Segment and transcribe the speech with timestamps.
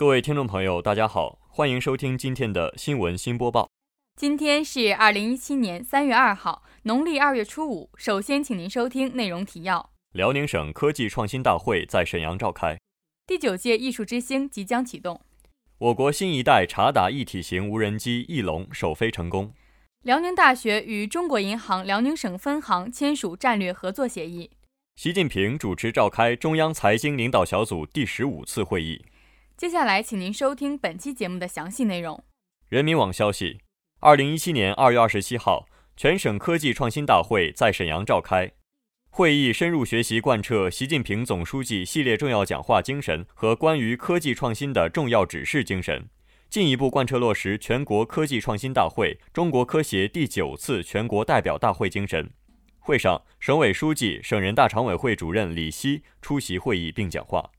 [0.00, 3.68] 各位听众朋友，大家好，欢迎收听今天的新闻新播报。
[4.16, 7.90] 今天是二零一七年三月二号，农历二月初五。
[7.96, 12.78] 首先，请您收听内容提要：辽宁省科技创新大会在沈阳召开；
[13.26, 15.16] 第九届艺术之星即将启动；
[15.76, 19.50] 我国新一代察打一体型无人机“翼龙”首飞成功；
[20.04, 24.48] 辽宁大学与中国银行辽宁省分行签署战略合作协议；
[24.96, 29.04] 习近平主持召开中央财经领导小组第十五次会议。
[29.60, 32.24] 接下来，请您收听本期节目的详细内容。
[32.70, 33.58] 人民网消息：
[33.98, 35.66] 二零一七年二月二十七号，
[35.98, 38.50] 全省科技创新大会在沈阳召开。
[39.10, 46.08] 会议深入学习贯彻习近平总书记系列重要讲话精神和关于科技创新的重要指示精神，
[46.48, 52.30] 进一步贯彻落实全国科技创新大会中国科协第九次全国代表大会精神。
[52.78, 57.50] 会上，省委书记、省人大常委会主任李希出席会议并讲话。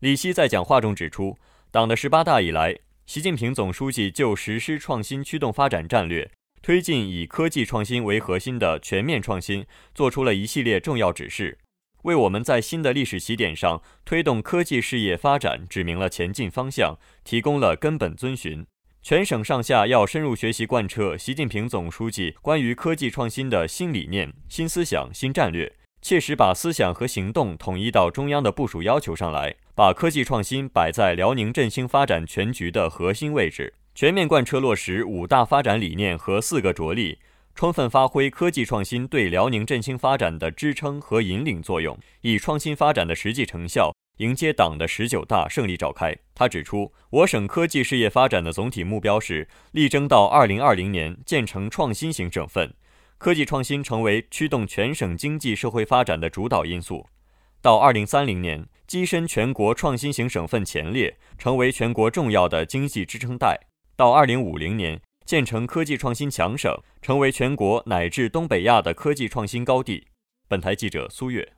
[0.00, 1.36] 李希在讲话中指出。
[1.72, 6.30] 党的十八大以来，习近平总书记就实施创新驱动发展战略，
[6.62, 11.58] 推进以科技创新为核心的全面创新，作出了一系列重要指示，
[12.04, 18.64] 为我们在新的历史起点上推动科技事业发展指明了前进方向，提供了根本遵循。
[19.02, 25.74] 全省上下要深入学习贯彻习近平总书记关于科技创新的新理念、新思想、新战略。
[26.00, 37.16] 切实把思想和行动统一到中央的部署要求上来，把科技创新摆在辽宁振兴发展全局的核心位置，全面贯彻落实五大发展理念和四个着力，
[37.54, 46.12] 充分发挥科技创新对辽宁振兴发展的支撑和引领作用，以创新发展的实际成效迎接党的十九大胜利召开。
[46.34, 52.74] 他指出，我省科技事业发展的总体目标是力争到二零二零年建成创新型省份。
[53.16, 57.06] 科技创新成为驱动全省经济社会发展的主导因素，
[57.62, 63.54] 到二零三零年跻身全国创新型省份前列，成为全国重要的经济支撑带；
[63.94, 70.06] 到二零五零年建成科技创新强省，成为全国乃至东北亚的科技创新高地。
[70.48, 71.52] 本台记者苏月。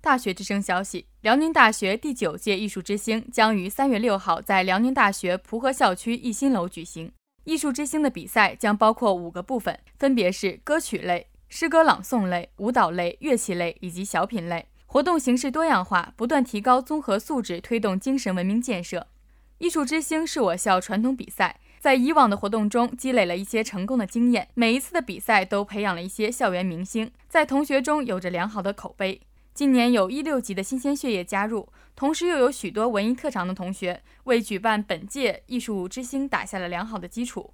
[0.00, 7.12] 大学之声消息：辽宁大学第九届艺术之星将于三月六号在辽宁大学蒲河校区一新楼举行。
[7.44, 14.64] 艺术之星的比赛将包括五个部分，分别是歌曲类、诗歌朗诵类、舞蹈类、乐器类以及小品类。
[14.90, 19.06] 活动形式多样化，不断提高综合素质，推动精神文明建设。
[19.58, 24.48] 艺术之星是我校传统比赛，在以往的活动中积累了一些成功的经验。
[24.54, 29.20] 每一次的比赛都培养了一些校园明星，在同学中有着良好的口碑。
[29.52, 37.52] 今年有一六级的新鲜血液加入，同时又有许多文艺特长的同学，为举办本届艺术之星打下了良好的基础。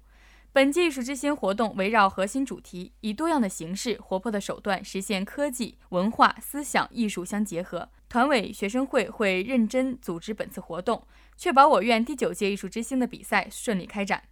[0.55, 7.89] 本届艺术之星活动围绕核心主题，以多样的形式、活泼的手段，实现科技、文化、思想、艺术相结合。
[8.07, 11.05] 团委、学生会会认真组织本次活动，
[11.35, 14.23] 确保我院第九届艺术之星的比赛顺利开展。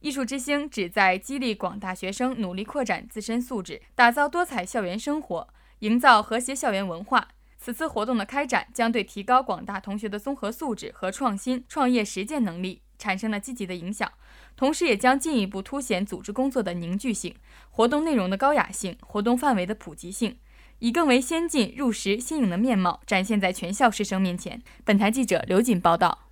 [0.00, 5.48] 艺术之星旨在激励广大学生努力扩展自身素质，打造多彩校园生活。
[5.78, 7.28] 营造和谐校园文化。
[7.56, 14.12] 此次活动的开展将对提高广大同学的综合素质和创新创业实践能力产生了积极的影响，
[14.54, 17.34] 同时也将进一步凸显组织工作的凝聚性、
[17.68, 20.36] 活动内容的高雅性、活动范围的普及性，
[20.78, 24.62] 以更为先进、入时、新颖的面貌展现在全校师生面前。
[24.84, 26.28] 本台记者刘锦报道。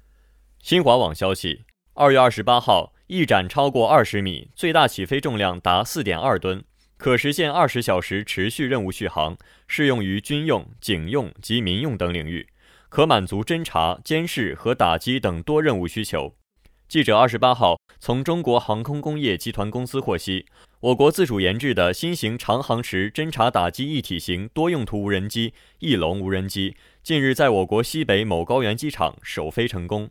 [0.60, 1.64] 新华网消息：
[1.94, 6.62] 二月二十八号，翼展超过二十米，最大起飞重量达四点二吨。
[6.96, 9.36] 可实现二十小时持续任务续航，
[9.66, 12.46] 适用于军用、警用及民用等领域，
[12.90, 16.34] 可满足侦察、监视和打击等多任务需求。
[16.90, 20.46] 记者二十八号从中国航空工业集团公司获悉，
[20.80, 26.74] 我国自主研制的新型长航时侦察打击一体型多用途无人机“翼龙”无人机，
[27.04, 30.10] 近日在我国西北某高原机场首飞成功。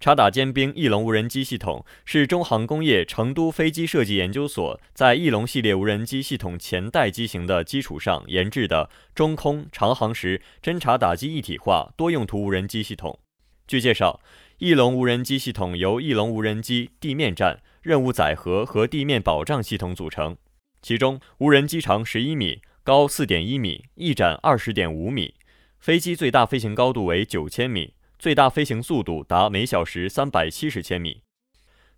[0.00, 13.18] 察打尖兵翼龙无人机系统是中航工业成都飞机设计研究所在翼龙系列无人机系统前代机型的基础上研制的中空长航时侦察打击一体化多用途无人机系统。
[13.66, 14.18] 据介绍，
[14.58, 20.36] 翼龙无人机系统由翼龙无人机地面站、任务载荷和地面保障系统组成，
[20.82, 25.34] 其中无人机长十一米，高四点一米，翼展二十点五米，
[25.78, 27.94] 飞机最大飞行高度为九千米。
[28.18, 31.22] 最大飞行速度达每小时三百七十千米。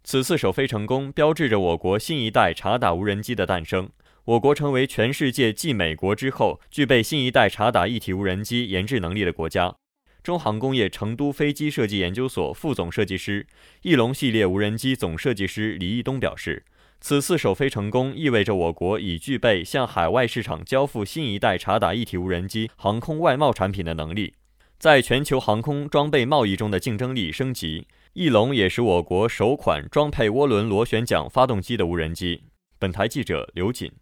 [0.04, 3.88] 此次首飞成功，标志着我国新一代察打无人机的诞生。
[4.26, 9.74] 我国成为全世界继美国之后具备新一代察打一体无人机研制能力的国家。
[10.22, 13.46] 中航工业成都飞机设计研究所副总设计师、
[13.82, 16.64] 翼龙系列无人机总设计师李义东表示，
[17.00, 24.34] 此次首飞成功意味着我国已具备向海外市场交付新一代察打一体无人机航空外贸产品的能力。
[24.78, 32.44] 在全球航空装备贸易中的竞争力升级，翼龙也是我国首款装配涡轮螺旋桨发动机的无人机。
[32.78, 33.92] 本台记者刘锦。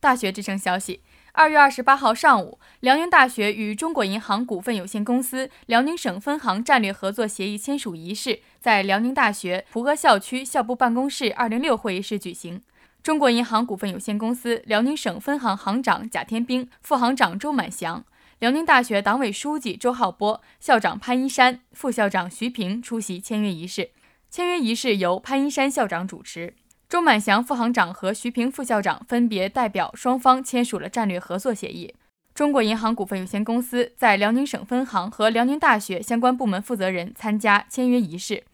[0.00, 1.00] 大学之声消息：
[1.32, 12.62] 二月二十八号上午，辽宁大学与中国银行股份有限公司辽宁省分行战略合作协议签署仪式在辽宁大学蒲河校区校部办公室二零六会议室举行。
[13.02, 18.04] 中国银行股份有限公司辽宁省分行行长贾天兵、副行长周满祥。
[18.40, 23.90] 辽宁大学党委书记周浩波、校长潘一山、副校长徐平出席签约仪式。
[24.30, 26.54] 签约仪式由潘一山校长主持，
[26.88, 31.94] 周满祥副行长和徐平副校长分别代表双方签署了战略合作协议。
[32.32, 38.44] 中国银行股份有限公司在辽宁省分行和辽宁大学相关部门负责人参加签约仪式。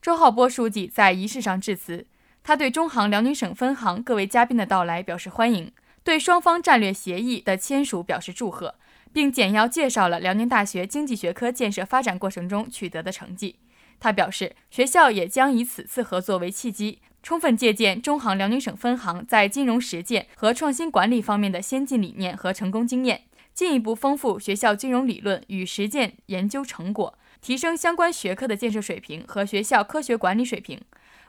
[0.00, 2.06] 周浩波书记在仪式上致辞，
[2.44, 5.72] 他对中行辽宁省分行各位嘉宾的到来表示欢迎，
[6.04, 8.76] 对双方战略协议的签署表示祝贺。
[9.12, 13.56] 并简要介绍了辽宁大学经济学科建设发展过程中取得的成绩。
[14.00, 23.22] 他表示，学校也将以此次合作为契机，充分借鉴中行辽宁省分行在金融实践和创新管理方面的先进理念和成功经验，
[23.54, 30.80] 进一步丰富学校金融理论与实践研究成果，提升相关学科的建设水平和学校科学管理水平，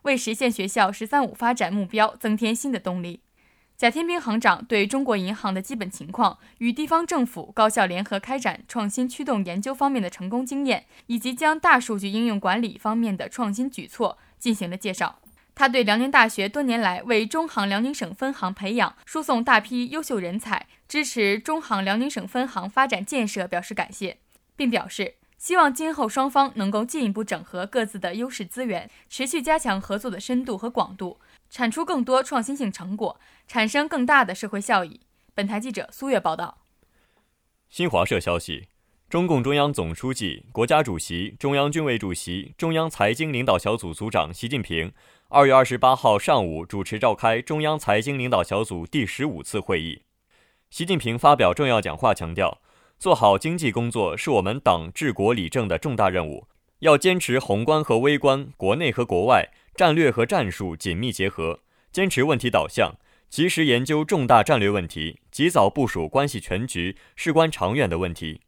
[0.02, 3.22] 为实现学校“十三五”发展目标增添新的动力。
[3.76, 15.20] 贾天兵行长对中国银行的基本情况、与地方政府高校联合开展创新驱动研究方面的成功经验，以及将大数据应用管理方面的创新举措进行了介绍。
[15.56, 24.18] 他对辽宁大学多年来为中行辽宁省分行培养、输送大批优秀人才，支持中行辽宁省分行发展建设表示感谢，
[24.56, 31.20] 并表示希望今后双方能够进一步整合各自的优势资源，持续加强合作的深度和广度。
[31.50, 35.02] 产出更多创新性成果，产生更大的社会效益。
[35.36, 36.58] 本台记者苏月报道。
[37.70, 38.70] 新华社消息：
[39.08, 44.92] 中共中央总书记、国家主席、中央军委主席、中央财经领导小组组长习近平
[45.36, 50.04] 二月二十八号上午主持召开中央财经领导小组第十五次会议。
[50.70, 52.62] 习近平发表重要讲话，强调，
[53.00, 56.46] 做好经济工作是我们党治国理政的重大任务，
[56.82, 59.50] 要坚持宏观和微观、国内和国外。
[59.74, 62.94] 战略和战术紧密结合，坚持问题导向，
[63.28, 68.42] 及时研究重大战略问题，及早部署关系全局、事关长远的问题，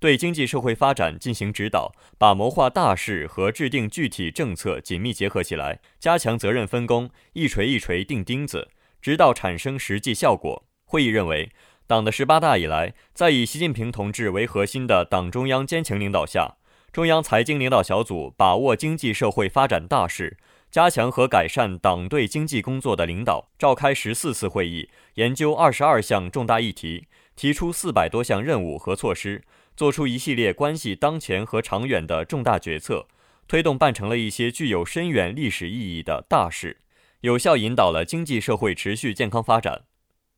[0.00, 8.68] 对经济社会发展进行指导，把谋划大事和制定具体政策紧密结合起来，加强责任分工，一锤一锤钉钉子，
[9.02, 10.64] 直到产生实际效果。
[10.84, 11.50] 会议认为，
[11.86, 16.56] 党的十八大以来，在以习近平同志为核心的党中央坚强领导下，
[16.92, 20.36] 中央财经领导小组把握经济社会发展大势。
[20.70, 29.42] 加强和改善党对经济工作的领导，召开十四次会议，研究二十二项重大议题，提出四百多项任务和措施，
[29.78, 33.06] 作出一系列关系当前和长远的重大决策，
[33.46, 36.78] 推动办成了一些具有深远历史意义的大事，
[37.20, 39.82] 有效引导了经济社会持续健康发展。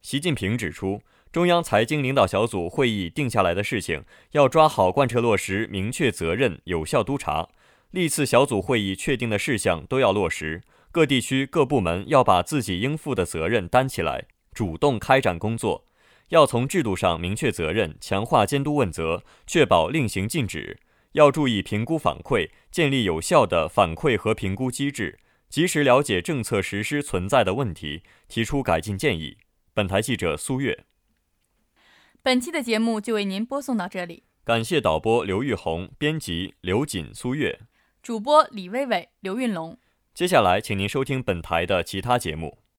[0.02, 1.00] 习近平指出，
[1.32, 7.48] 中央财经领导小组会议定下来的事情，要抓好贯彻落实，明确责任，有效督查。
[7.92, 10.60] 历次小组会议确定的事项都要落实，
[10.92, 15.86] 各地区各部门要把自己应负的责任担起来，主动开展工作。
[16.30, 20.80] 要从制度上明确责任，强化监督问责，确保令行禁止。
[21.12, 25.18] 要注意评估反馈，建立有效的反馈和评估机制，
[25.48, 29.38] 及时了解政策实施存在的问题，提出改进建议。
[29.74, 30.84] 本台记者苏月。
[32.22, 37.58] 本期的节目就为您播送到这里，感谢导播刘玉红，编辑刘锦、苏月。
[38.00, 39.76] 主播李薇薇、刘运龙。
[40.14, 42.59] 接下来，请您收听本台的其他节目。